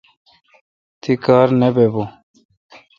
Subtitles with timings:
[1.01, 2.03] تی کار نہ بہ بو۔